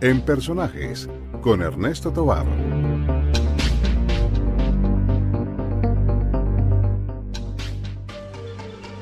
En 0.00 0.20
Personajes, 0.20 1.08
con 1.42 1.62
Ernesto 1.62 2.12
Tobar. 2.12 2.46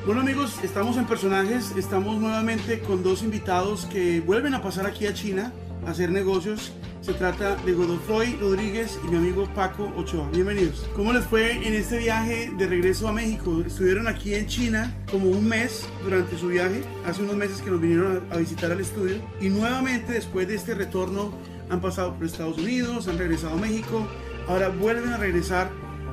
Bueno 0.05 0.21
amigos, 0.21 0.55
estamos 0.63 0.97
en 0.97 1.05
Personajes, 1.05 1.73
estamos 1.77 2.19
nuevamente 2.19 2.79
con 2.79 3.03
dos 3.03 3.21
invitados 3.21 3.85
que 3.85 4.21
vuelven 4.21 4.55
a 4.55 4.61
pasar 4.61 4.87
aquí 4.87 5.05
a 5.05 5.13
China 5.13 5.53
hacer 5.85 6.11
negocios. 6.11 6.71
Se 7.01 7.13
trata 7.13 7.55
de 7.55 7.73
Godofroy 7.73 8.35
Rodríguez 8.39 8.99
y 9.03 9.07
mi 9.09 9.17
amigo 9.17 9.47
Paco 9.55 9.91
Ochoa. 9.95 10.29
Bienvenidos. 10.31 10.87
¿Cómo 10.95 11.13
les 11.13 11.25
fue 11.25 11.65
en 11.65 11.73
este 11.73 11.97
viaje 11.97 12.51
de 12.57 12.67
regreso 12.67 13.07
a 13.07 13.13
México? 13.13 13.63
Estuvieron 13.65 14.07
aquí 14.07 14.35
en 14.35 14.47
China 14.47 14.95
como 15.09 15.29
un 15.29 15.47
mes 15.47 15.87
durante 16.03 16.37
su 16.37 16.49
viaje, 16.49 16.83
hace 17.05 17.23
unos 17.23 17.35
meses 17.35 17.61
que 17.61 17.71
nos 17.71 17.81
vinieron 17.81 18.23
a, 18.29 18.37
visitar 18.37 18.71
al 18.71 18.81
estudio 18.81 19.17
y 19.39 19.49
nuevamente 19.49 20.13
después 20.13 20.47
de 20.47 20.55
este 20.55 20.75
retorno 20.75 21.33
han 21.69 21.81
pasado 21.81 22.15
por 22.15 22.25
Estados 22.25 22.57
Unidos, 22.57 23.07
han 23.07 23.17
regresado 23.17 23.53
a 23.53 23.57
México, 23.57 24.05
ahora 24.47 24.69
vuelven 24.69 25.13
a 25.13 25.17
regresar 25.17 25.69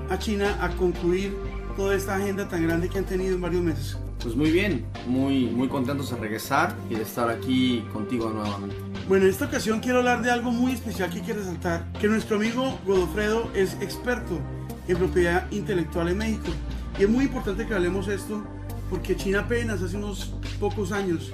a 0.09 0.19
China 0.19 0.57
a 0.61 0.71
concluir 0.77 1.37
toda 1.77 1.95
esta 1.95 2.17
agenda 2.17 2.49
tan 2.49 2.63
grande 2.63 2.89
que 2.89 2.99
han 2.99 3.07
tenido 3.07 3.35
en 3.35 3.41
varios 3.41 3.63
meses. 3.63 3.99
Pues 4.23 4.35
muy 4.35 4.51
bien, 4.51 4.87
muy, 5.07 5.47
muy 5.47 5.69
contentos 5.69 6.11
de 6.11 6.17
regresar 6.17 6.77
y 6.89 6.95
de 6.95 7.03
estar 7.03 7.29
aquí 7.29 7.85
contigo 7.93 8.31
nuevamente. 8.31 8.77
Bueno, 9.09 9.27
en 9.27 9.31
esta 9.31 9.45
ocasión 9.45 9.79
quiero 9.79 9.99
hablar 9.99 10.21
de 10.21 10.33
algo 10.33 10.51
muy 10.51 10.73
especial 10.73 11.09
que 11.11 11.21
quiero 11.21 11.39
resaltar, 11.39 11.85
que 12.01 12.09
nuestro 12.09 12.39
amigo 12.39 12.77
Godofredo 12.85 13.53
es 13.55 13.75
experto 13.75 14.41
en 14.89 14.97
propiedad 14.97 15.49
intelectual 15.53 16.09
en 16.09 16.19
México. 16.19 16.49
Y 16.99 17.05
es 17.05 17.09
muy 17.09 17.27
importante 17.27 17.65
que 17.69 17.73
hablemos 17.73 18.09
esto 18.09 18.43
porque 18.91 19.15
China 19.15 19.41
apenas 19.41 19.81
hace 19.81 19.97
unos 19.97 20.35
pocos 20.59 20.91
años 20.91 21.31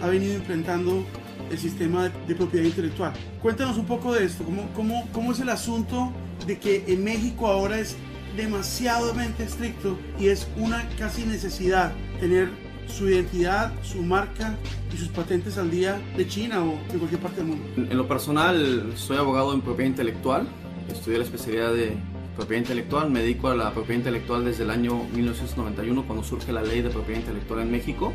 ha 0.00 0.06
venido 0.06 0.34
implementando 0.34 1.04
el 1.50 1.58
sistema 1.58 2.08
de, 2.08 2.34
propiedad 2.36 2.64
intelectual. 2.64 3.12
Cuéntanos 3.42 3.76
un 3.76 3.86
poco 3.86 4.14
de 4.14 4.24
esto, 4.24 4.44
¿cómo, 4.44 4.68
cómo, 4.72 5.08
cómo 5.12 5.32
es 5.32 5.40
el 5.40 5.48
asunto 5.48 6.12
de 6.46 6.60
que 6.60 6.84
en 6.86 7.02
México 7.02 7.48
ahora 7.48 7.80
es 7.80 7.96
demasiadamente 8.36 9.42
estricto 9.42 9.98
y 10.20 10.28
es 10.28 10.46
una 10.56 10.88
casi 10.96 11.24
necesidad 11.24 11.92
tener 12.20 12.50
su 12.88 13.08
identidad, 13.08 13.72
su 13.82 14.02
marca 14.02 14.56
y 14.92 14.96
sus 14.96 15.08
patentes 15.08 15.58
al 15.58 15.70
día 15.70 16.00
de 16.16 16.26
China 16.26 16.64
o 16.64 16.92
de 16.92 16.98
cualquier 16.98 17.20
parte 17.20 17.38
del 17.38 17.46
mundo. 17.46 17.64
En 17.76 17.96
lo 17.96 18.08
personal, 18.08 18.92
soy 18.96 19.16
abogado 19.16 19.52
en 19.54 19.60
propiedad 19.60 19.90
intelectual, 19.90 20.46
estudié 20.90 21.18
la 21.18 21.24
especialidad 21.24 21.72
de 21.72 21.96
propiedad 22.36 22.62
intelectual, 22.62 23.10
me 23.10 23.20
dedico 23.20 23.48
a 23.48 23.54
la 23.54 23.72
propiedad 23.72 23.98
intelectual 23.98 24.44
desde 24.44 24.64
el 24.64 24.70
año 24.70 25.04
1991 25.14 26.06
cuando 26.06 26.22
surge 26.22 26.52
la 26.52 26.62
ley 26.62 26.82
de 26.82 26.90
propiedad 26.90 27.20
intelectual 27.20 27.60
en 27.60 27.70
México, 27.70 28.12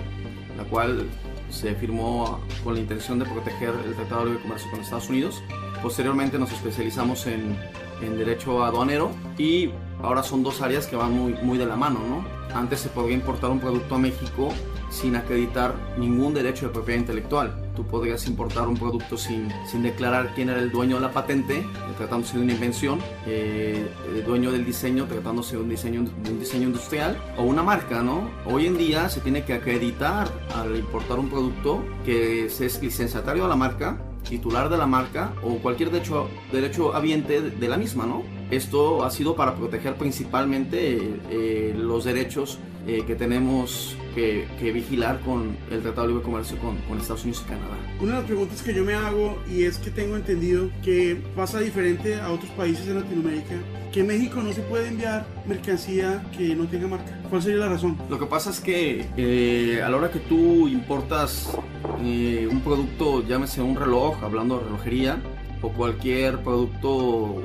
la 0.58 0.64
cual 0.64 1.08
se 1.50 1.76
firmó 1.76 2.40
con 2.64 2.76
la 2.76 2.80
intención 2.80 3.20
de 3.20 3.26
proteger 3.26 3.74
el 3.86 3.96
Tratado 3.96 4.22
de 4.22 4.26
Libre 4.28 4.44
Comercio 4.44 4.72
con 4.72 4.80
Estados 4.80 5.10
Unidos. 5.10 5.44
Posteriormente 5.82 6.40
nos 6.40 6.52
especializamos 6.52 7.28
en, 7.28 7.58
en 8.02 8.18
derecho 8.18 8.64
aduanero 8.64 9.12
y 9.38 9.72
ahora 10.02 10.24
son 10.24 10.44
dos 10.44 10.62
áreas 10.62 10.88
que 10.88 10.96
van 10.96 11.12
muy, 11.12 11.34
muy 11.42 11.58
de 11.58 11.66
la 11.66 11.76
mano, 11.76 12.00
¿no? 12.08 12.41
Antes 12.54 12.82
se 12.82 12.90
podía 12.90 13.14
importar 13.14 13.50
un 13.50 13.60
producto 13.60 13.96
a 13.96 13.98
México 13.98 14.50
sin 14.90 15.16
acreditar 15.16 15.74
ningún 15.98 16.34
derecho 16.34 16.68
de 16.68 16.74
propiedad 16.74 17.00
intelectual. 17.00 17.56
Tú 17.76 17.86
podrías 17.86 18.28
importar 18.28 18.68
un 18.68 18.76
producto 18.76 19.18
sin, 19.18 19.48
sin 19.66 19.84
declarar 19.84 20.34
quién 20.36 20.50
era 20.50 20.60
el 20.60 20.70
dueño 20.70 20.98
de 20.98 21.02
la 21.02 21.12
patente, 21.12 21.66
tratándose 21.98 22.38
de 22.38 22.44
una 22.44 22.54
invención, 22.54 23.00
eh, 23.26 23.90
el 24.14 24.24
dueño 24.26 24.52
del 24.52 24.66
diseño, 24.66 25.06
tratándose 25.06 25.56
de 25.56 25.64
un 25.64 25.70
diseño, 25.70 26.02
un 26.02 26.40
diseño 26.40 26.68
industrial 26.68 27.18
o 27.38 27.44
una 27.44 27.64
marca, 27.64 28.04
¿no? 28.04 28.30
Hoy 28.46 28.66
en 28.66 28.78
día 28.78 29.08
se 29.08 29.22
tiene 29.22 29.46
que 29.46 29.54
acreditar 29.54 30.28
al 30.56 30.76
importar 30.76 31.20
un 31.20 31.30
producto 31.30 31.84
que 32.04 32.46
es 32.46 32.82
licenciatario 32.82 33.44
de 33.44 33.50
la 33.50 33.56
marca, 33.56 33.98
titular 34.28 34.70
de 34.70 34.78
la 34.78 34.88
marca 34.88 35.34
o 35.44 35.58
cualquier 35.58 35.92
derecho, 35.92 36.30
derecho 36.52 36.96
habiente 36.96 37.42
de 37.42 37.68
la 37.68 37.78
misma, 37.78 38.06
¿no? 38.06 38.24
Esto 38.52 39.04
ha 39.04 39.12
sido 39.12 39.36
para 39.36 39.56
proteger 39.56 39.96
principalmente 39.96 41.20
eh, 41.30 41.74
los 41.78 42.04
derechos 42.04 42.60
eh, 42.88 43.04
que 43.06 43.16
tenemos 43.16 43.96
que, 44.16 44.48
que, 44.60 44.72
vigilar 44.72 45.20
con 45.22 45.56
el 45.70 45.82
Tratado 45.82 46.02
de 46.02 46.08
Libre 46.10 46.24
Comercio 46.24 46.58
con, 46.58 46.76
con, 46.88 46.98
Estados 46.98 47.24
Unidos 47.24 47.44
y 47.46 47.50
Canadá. 47.50 47.78
Una 48.00 48.14
de 48.14 48.18
las 48.18 48.26
preguntas 48.26 48.62
que 48.64 48.74
yo 48.74 48.84
me 48.84 48.94
hago 48.94 49.38
y 49.50 49.64
es 49.64 49.78
que 49.78 49.92
tengo 49.92 50.16
entendido 50.16 50.70
que 50.84 51.22
pasa 51.36 51.60
diferente 51.60 52.16
a 52.16 52.32
otros 52.32 52.50
países 52.52 52.88
en 52.88 52.96
Latinoamérica, 52.96 53.56
que 53.94 54.04
México 54.04 54.42
no 54.42 54.52
se 54.52 54.62
puede 54.62 54.88
enviar 54.88 55.28
mercancía 55.46 56.24
que 56.36 56.56
no 56.56 56.66
tenga 56.66 56.88
marca. 56.88 57.22
¿Cuál 57.30 57.44
sería 57.44 57.60
la 57.60 57.70
razón? 57.70 57.98
Lo 58.10 58.18
que 58.18 58.26
pasa 58.26 58.50
es 58.50 58.60
que 58.60 59.08
eh, 59.16 59.82
a 59.84 59.90
la 59.90 59.98
hora 59.98 60.12
que 60.12 60.20
tú 60.20 60.68
importas 60.68 61.56
eh, 62.04 62.48
un 62.50 62.62
producto, 62.62 63.26
llámese 63.26 63.62
un 63.62 63.76
reloj, 63.76 64.24
hablando 64.24 64.58
de 64.58 64.66
relojería, 64.66 65.22
o 65.62 65.70
cualquier 65.70 66.44
producto 66.44 67.36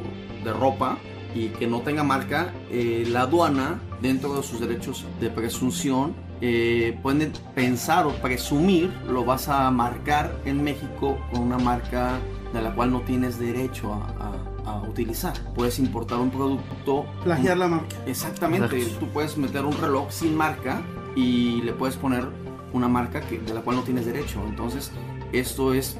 de 0.45 0.53
ropa 0.53 0.99
y 1.35 1.49
que 1.49 1.67
no 1.67 1.81
tenga 1.81 2.03
marca, 2.03 2.53
eh, 2.71 3.05
la 3.09 3.23
aduana, 3.23 3.81
dentro 4.01 4.35
de 4.35 4.43
sus 4.43 4.61
derechos 4.61 5.05
de 5.21 5.29
presunción, 5.29 6.15
eh, 6.41 6.99
pueden 7.03 7.33
pensar 7.55 8.07
o 8.07 8.11
presumir 8.11 8.91
lo 9.09 9.25
vas 9.25 9.49
a 9.49 9.71
marcar 9.71 10.35
en 10.45 10.63
México 10.63 11.19
con 11.31 11.43
una 11.43 11.59
marca 11.59 12.19
de 12.53 12.63
la 12.63 12.75
cual 12.75 12.93
no 12.93 13.01
tienes 13.01 13.39
derecho 13.39 13.93
a, 13.93 14.35
a, 14.65 14.71
a 14.71 14.83
utilizar. 14.83 15.35
Puedes 15.55 15.79
importar 15.79 16.19
un 16.19 16.31
producto. 16.31 17.07
Plagiar 17.25 17.57
la 17.57 17.69
marca. 17.69 17.97
Exactamente. 18.07 18.77
Exacto. 18.77 19.07
Tú 19.07 19.13
puedes 19.13 19.37
meter 19.37 19.65
un 19.65 19.77
reloj 19.79 20.11
sin 20.11 20.37
marca 20.37 20.83
y 21.15 21.63
le 21.63 21.73
puedes 21.73 21.97
poner 21.97 22.29
una 22.73 22.89
marca 22.89 23.21
que, 23.21 23.39
de 23.39 23.55
la 23.55 23.61
cual 23.61 23.77
no 23.77 23.83
tienes 23.83 24.07
derecho. 24.07 24.43
Entonces, 24.49 24.93
esto 25.33 25.75
es 25.75 25.99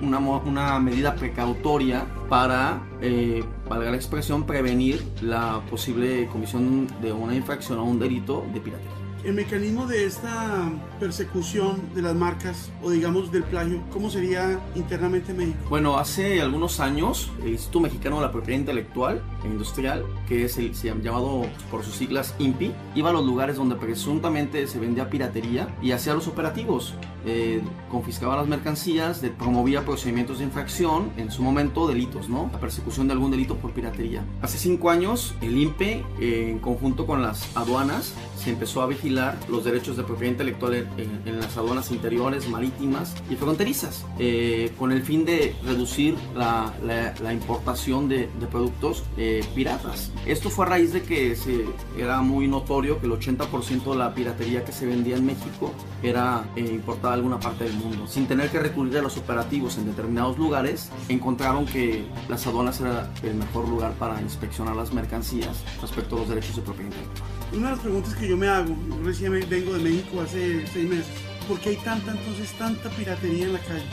una, 0.00 0.78
medida 0.78 1.14
precautoria 1.14 2.06
para, 2.28 2.82
eh, 3.00 3.44
valga 3.68 3.90
la 3.90 3.96
expresión, 3.96 4.44
prevenir 4.44 5.02
la 5.22 5.62
posible 5.70 6.26
comisión 6.28 6.86
de 7.00 7.12
una 7.12 7.34
infracción 7.34 7.78
o 7.78 7.84
un 7.84 7.98
delito 7.98 8.44
de 8.52 8.60
piratería. 8.60 9.05
El 9.26 9.34
mecanismo 9.34 9.88
de 9.88 10.04
esta 10.04 10.70
persecución 11.00 11.92
de 11.96 12.00
las 12.00 12.14
marcas 12.14 12.70
o 12.80 12.90
digamos 12.90 13.32
del 13.32 13.42
plagio, 13.42 13.82
¿cómo 13.92 14.08
sería 14.08 14.60
internamente 14.76 15.32
en 15.32 15.38
México? 15.38 15.58
Bueno, 15.68 15.98
hace 15.98 16.40
algunos 16.40 16.78
años 16.78 17.32
el 17.42 17.48
Instituto 17.48 17.80
Mexicano 17.80 18.16
de 18.16 18.22
la 18.22 18.30
Propiedad 18.30 18.60
Intelectual 18.60 19.20
e 19.42 19.48
Industrial, 19.48 20.04
que 20.28 20.44
es 20.44 20.58
el 20.58 20.76
se 20.76 20.94
llamado 21.02 21.44
por 21.72 21.82
sus 21.82 21.96
siglas 21.96 22.36
INPI, 22.38 22.72
iba 22.94 23.10
a 23.10 23.12
los 23.12 23.26
lugares 23.26 23.56
donde 23.56 23.74
presuntamente 23.74 24.64
se 24.68 24.78
vendía 24.78 25.10
piratería 25.10 25.74
y 25.82 25.90
hacía 25.90 26.14
los 26.14 26.28
operativos. 26.28 26.94
Eh, 27.28 27.60
confiscaba 27.90 28.36
las 28.36 28.46
mercancías, 28.46 29.20
de, 29.20 29.30
promovía 29.30 29.84
procedimientos 29.84 30.38
de 30.38 30.44
infracción, 30.44 31.10
en 31.16 31.32
su 31.32 31.42
momento 31.42 31.88
delitos, 31.88 32.28
¿no? 32.28 32.48
La 32.52 32.60
persecución 32.60 33.08
de 33.08 33.14
algún 33.14 33.32
delito 33.32 33.56
por 33.56 33.72
piratería. 33.72 34.24
Hace 34.40 34.58
cinco 34.58 34.88
años 34.90 35.34
el 35.40 35.58
INPE, 35.58 36.04
eh, 36.20 36.50
en 36.52 36.60
conjunto 36.60 37.08
con 37.08 37.22
las 37.22 37.56
aduanas, 37.56 38.14
se 38.36 38.50
empezó 38.50 38.82
a 38.82 38.86
vigilar 38.86 39.15
los 39.48 39.64
derechos 39.64 39.96
de 39.96 40.02
propiedad 40.02 40.32
intelectual 40.32 40.74
en, 40.74 40.88
en, 40.98 41.22
en 41.26 41.40
las 41.40 41.56
aduanas 41.56 41.90
interiores, 41.90 42.48
marítimas 42.48 43.14
y 43.30 43.36
fronterizas, 43.36 44.04
eh, 44.18 44.72
con 44.78 44.92
el 44.92 45.02
fin 45.02 45.24
de 45.24 45.54
reducir 45.64 46.14
la, 46.34 46.72
la, 46.84 47.14
la 47.22 47.32
importación 47.32 48.08
de, 48.08 48.28
de 48.38 48.46
productos 48.46 49.04
eh, 49.16 49.44
piratas. 49.54 50.12
Esto 50.26 50.50
fue 50.50 50.66
a 50.66 50.68
raíz 50.68 50.92
de 50.92 51.02
que 51.02 51.36
se, 51.36 51.64
era 51.98 52.20
muy 52.20 52.48
notorio 52.48 53.00
que 53.00 53.06
el 53.06 53.12
80% 53.12 53.90
de 53.90 53.96
la 53.96 54.14
piratería 54.14 54.64
que 54.64 54.72
se 54.72 54.86
vendía 54.86 55.16
en 55.16 55.26
México 55.26 55.72
era 56.02 56.44
eh, 56.56 56.60
importada 56.60 57.14
de 57.14 57.20
alguna 57.20 57.40
parte 57.40 57.64
del 57.64 57.74
mundo. 57.74 58.06
Sin 58.06 58.26
tener 58.26 58.50
que 58.50 58.58
recurrir 58.58 58.98
a 58.98 59.02
los 59.02 59.16
operativos 59.16 59.78
en 59.78 59.86
determinados 59.86 60.38
lugares, 60.38 60.90
encontraron 61.08 61.66
que 61.66 62.04
las 62.28 62.46
aduanas 62.46 62.80
era 62.80 63.10
el 63.22 63.34
mejor 63.34 63.68
lugar 63.68 63.92
para 63.94 64.20
inspeccionar 64.20 64.76
las 64.76 64.92
mercancías 64.92 65.56
respecto 65.80 66.16
a 66.16 66.20
los 66.20 66.28
derechos 66.28 66.56
de 66.56 66.62
propiedad 66.62 66.90
intelectual. 66.90 67.28
Una 67.52 67.66
de 67.66 67.72
las 67.76 67.80
preguntas 67.80 68.14
que 68.14 68.28
yo 68.28 68.36
me 68.36 68.48
hago, 68.48 68.74
recién 69.04 69.32
vengo 69.48 69.74
de 69.74 69.80
México 69.80 70.20
hace 70.20 70.66
seis 70.66 70.88
meses, 70.88 71.06
¿por 71.48 71.58
qué 71.60 71.70
hay 71.70 71.76
tanta 71.76 72.12
entonces 72.12 72.52
tanta 72.52 72.90
piratería 72.90 73.46
en 73.46 73.52
la 73.52 73.60
calle? 73.60 73.84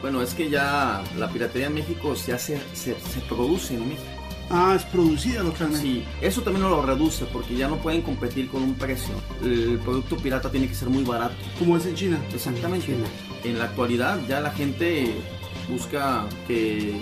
Bueno, 0.00 0.22
es 0.22 0.34
que 0.34 0.48
ya 0.48 1.02
la 1.18 1.30
piratería 1.30 1.66
en 1.66 1.74
México 1.74 2.16
se 2.16 2.32
hace, 2.32 2.60
se, 2.72 2.98
se 2.98 3.20
produce 3.28 3.74
en 3.74 3.88
México. 3.88 4.20
Ah, 4.52 4.74
es 4.74 4.84
producida 4.84 5.44
localmente. 5.44 5.80
Sí, 5.80 6.04
eso 6.20 6.42
también 6.42 6.68
lo 6.68 6.82
reduce 6.82 7.24
porque 7.26 7.54
ya 7.54 7.68
no 7.68 7.76
pueden 7.76 8.02
competir 8.02 8.48
con 8.48 8.62
un 8.62 8.74
precio. 8.74 9.14
El 9.42 9.78
producto 9.78 10.16
pirata 10.16 10.50
tiene 10.50 10.66
que 10.66 10.74
ser 10.74 10.88
muy 10.88 11.04
barato. 11.04 11.36
Como 11.56 11.76
es 11.76 11.86
en 11.86 11.94
China. 11.94 12.18
Exactamente. 12.34 12.86
China. 12.86 13.06
En 13.44 13.58
la 13.58 13.66
actualidad 13.66 14.18
ya 14.28 14.40
la 14.40 14.50
gente 14.50 15.14
busca 15.68 16.26
que 16.48 17.00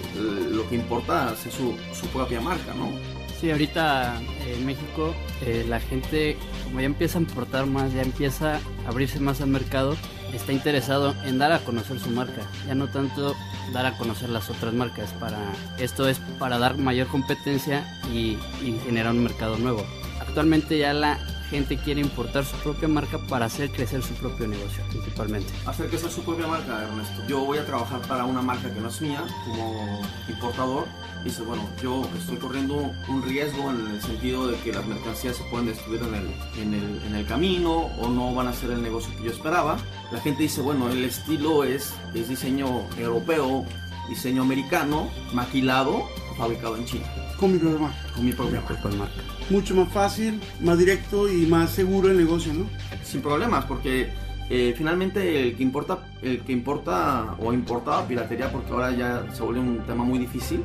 lo 0.50 0.68
que 0.68 0.74
importa 0.74 1.34
sea 1.36 1.50
su, 1.50 1.74
su 1.98 2.06
propia 2.08 2.38
marca, 2.40 2.74
¿no? 2.74 2.92
Sí, 3.40 3.52
ahorita 3.52 4.20
en 4.46 4.66
México 4.66 5.14
eh, 5.42 5.64
la 5.68 5.78
gente, 5.78 6.36
como 6.64 6.80
ya 6.80 6.86
empieza 6.86 7.18
a 7.18 7.20
importar 7.20 7.66
más, 7.66 7.92
ya 7.92 8.02
empieza 8.02 8.56
a 8.56 8.88
abrirse 8.88 9.20
más 9.20 9.40
al 9.40 9.48
mercado, 9.48 9.96
está 10.34 10.52
interesado 10.52 11.14
en 11.24 11.38
dar 11.38 11.52
a 11.52 11.60
conocer 11.60 12.00
su 12.00 12.10
marca, 12.10 12.42
ya 12.66 12.74
no 12.74 12.88
tanto 12.88 13.36
dar 13.72 13.86
a 13.86 13.96
conocer 13.96 14.28
las 14.30 14.50
otras 14.50 14.74
marcas. 14.74 15.12
Para 15.20 15.38
esto 15.78 16.08
es 16.08 16.18
para 16.40 16.58
dar 16.58 16.78
mayor 16.78 17.06
competencia 17.06 17.86
y, 18.12 18.36
y 18.60 18.80
generar 18.84 19.12
un 19.12 19.22
mercado 19.22 19.56
nuevo. 19.56 19.86
actualmente 20.20 20.76
ya 20.76 20.92
la 20.92 21.18
gente 21.48 21.78
quiere 21.78 22.00
importar 22.00 22.44
su 22.44 22.56
propia 22.56 22.88
marca 22.88 23.18
para 23.18 23.46
hacer 23.46 23.70
crecer 23.70 24.02
su 24.02 24.14
propio 24.14 24.46
negocio, 24.46 24.84
principalmente. 24.90 25.52
Hacer 25.66 25.88
crecer 25.88 26.10
su 26.10 26.22
propia 26.22 26.46
marca, 26.46 26.82
Ernesto. 26.82 27.22
Yo 27.26 27.40
voy 27.40 27.58
a 27.58 27.64
trabajar 27.64 28.00
para 28.02 28.24
una 28.24 28.42
marca 28.42 28.72
que 28.72 28.80
no 28.80 28.88
es 28.88 29.00
mía, 29.00 29.24
como 29.46 30.02
importador. 30.28 30.86
Dice, 31.24 31.42
bueno, 31.42 31.68
yo 31.82 32.08
estoy 32.16 32.36
corriendo 32.36 32.92
un 33.08 33.22
riesgo 33.22 33.70
en 33.70 33.90
el 33.90 34.00
sentido 34.00 34.46
de 34.46 34.56
que 34.58 34.72
las 34.72 34.86
mercancías 34.86 35.36
se 35.36 35.44
pueden 35.44 35.66
destruir 35.66 36.00
en 36.02 36.14
el, 36.14 36.26
en 36.62 36.74
el, 36.74 37.02
en 37.06 37.14
el 37.14 37.26
camino 37.26 37.90
o 38.00 38.08
no 38.08 38.34
van 38.34 38.46
a 38.46 38.52
ser 38.52 38.70
el 38.70 38.82
negocio 38.82 39.14
que 39.16 39.24
yo 39.24 39.30
esperaba. 39.30 39.78
La 40.12 40.20
gente 40.20 40.44
dice, 40.44 40.60
bueno, 40.60 40.88
el 40.88 41.04
estilo 41.04 41.64
es, 41.64 41.92
es 42.14 42.28
diseño 42.28 42.86
europeo, 42.98 43.64
diseño 44.08 44.42
americano, 44.42 45.08
maquilado, 45.32 46.04
fabricado 46.36 46.76
en 46.76 46.84
China. 46.84 47.06
Con 47.38 47.52
mi 47.52 47.58
propia 47.58 47.78
marca. 47.78 48.12
Con 48.14 48.24
mi 48.24 48.32
propia 48.32 48.62
marca. 48.96 49.22
Mucho 49.50 49.74
más 49.74 49.88
fácil, 49.92 50.40
más 50.60 50.78
directo 50.78 51.28
y 51.28 51.46
más 51.46 51.70
seguro 51.70 52.10
el 52.10 52.16
negocio, 52.16 52.52
¿no? 52.54 52.66
sin 53.08 53.22
problemas 53.22 53.64
porque 53.64 54.10
eh, 54.50 54.74
finalmente 54.76 55.42
el 55.42 55.56
que 55.56 55.62
importa 55.62 55.98
el 56.22 56.40
que 56.40 56.52
importa 56.52 57.36
o 57.38 57.52
importaba 57.52 58.06
piratería 58.06 58.52
porque 58.52 58.70
ahora 58.70 58.92
ya 58.92 59.26
se 59.32 59.42
vuelve 59.42 59.60
un 59.60 59.78
tema 59.86 60.04
muy 60.04 60.18
difícil 60.18 60.62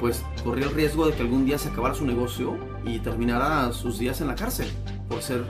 pues 0.00 0.24
corría 0.44 0.66
el 0.66 0.74
riesgo 0.74 1.06
de 1.06 1.12
que 1.14 1.22
algún 1.22 1.44
día 1.46 1.58
se 1.58 1.68
acabara 1.68 1.94
su 1.94 2.04
negocio 2.04 2.56
y 2.84 2.98
terminara 2.98 3.72
sus 3.72 3.98
días 3.98 4.20
en 4.20 4.28
la 4.28 4.34
cárcel 4.34 4.68
por 5.08 5.22
ser 5.22 5.44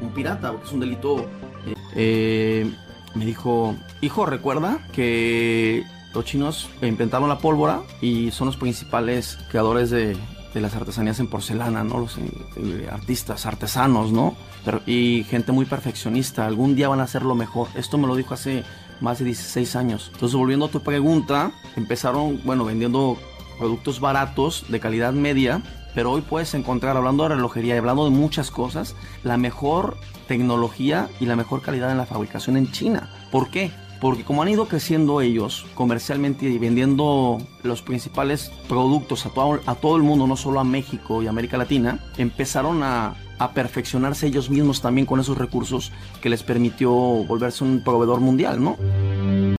un 0.00 0.10
pirata 0.10 0.50
porque 0.50 0.66
es 0.66 0.72
un 0.72 0.80
delito 0.80 1.26
eh, 1.66 1.74
eh, 1.94 2.74
me 3.14 3.24
dijo 3.24 3.76
hijo 4.00 4.26
recuerda 4.26 4.86
que 4.92 5.84
los 6.14 6.24
chinos 6.24 6.68
inventaron 6.82 7.28
la 7.28 7.38
pólvora 7.38 7.82
y 8.00 8.30
son 8.30 8.46
los 8.46 8.56
principales 8.56 9.38
creadores 9.50 9.90
de, 9.90 10.16
de 10.54 10.60
las 10.60 10.74
artesanías 10.76 11.18
en 11.18 11.26
porcelana, 11.26 11.82
¿no? 11.82 11.98
Los 11.98 12.16
eh, 12.18 12.88
artistas, 12.90 13.44
artesanos, 13.44 14.12
¿no? 14.12 14.36
Pero, 14.64 14.80
y 14.86 15.24
gente 15.28 15.50
muy 15.50 15.66
perfeccionista. 15.66 16.46
Algún 16.46 16.76
día 16.76 16.88
van 16.88 17.00
a 17.00 17.04
hacerlo 17.04 17.34
mejor. 17.34 17.68
Esto 17.74 17.98
me 17.98 18.06
lo 18.06 18.14
dijo 18.14 18.34
hace 18.34 18.62
más 19.00 19.18
de 19.18 19.24
16 19.26 19.74
años. 19.76 20.10
Entonces, 20.14 20.36
volviendo 20.36 20.66
a 20.66 20.70
tu 20.70 20.80
pregunta, 20.80 21.50
empezaron, 21.76 22.40
bueno, 22.44 22.64
vendiendo 22.64 23.18
productos 23.58 24.00
baratos, 24.00 24.66
de 24.68 24.80
calidad 24.80 25.12
media, 25.12 25.62
pero 25.94 26.10
hoy 26.10 26.22
puedes 26.22 26.54
encontrar, 26.54 26.96
hablando 26.96 27.22
de 27.22 27.30
relojería 27.30 27.74
y 27.74 27.78
hablando 27.78 28.04
de 28.04 28.10
muchas 28.10 28.50
cosas, 28.50 28.96
la 29.22 29.36
mejor 29.36 29.96
tecnología 30.26 31.08
y 31.20 31.26
la 31.26 31.36
mejor 31.36 31.62
calidad 31.62 31.90
en 31.90 31.98
la 31.98 32.06
fabricación 32.06 32.56
en 32.56 32.72
China. 32.72 33.10
¿Por 33.30 33.50
qué? 33.50 33.70
Porque 34.00 34.24
como 34.24 34.42
han 34.42 34.48
ido 34.48 34.66
creciendo 34.66 35.20
ellos 35.20 35.66
comercialmente 35.74 36.46
y 36.46 36.58
vendiendo 36.58 37.38
los 37.62 37.80
principales 37.80 38.50
productos 38.68 39.24
a 39.26 39.74
todo, 39.76 39.96
el 39.96 40.02
mundo, 40.02 40.26
no 40.26 40.36
solo 40.36 40.60
a 40.60 40.64
México 40.64 41.22
y 41.22 41.26
América 41.26 41.56
Latina, 41.56 42.00
empezaron 42.18 42.82
a 42.82 43.14
perfeccionarse 43.54 44.26
ellos 44.26 44.50
mismos 44.50 44.80
también 44.80 45.06
con 45.06 45.20
esos 45.20 45.38
recursos 45.38 45.92
que 46.20 46.28
les 46.28 46.42
permitió 46.42 46.90
volverse 46.90 47.62
un 47.62 47.84
proveedor 47.84 48.20
mundial, 48.20 48.62
¿no? 48.62 48.76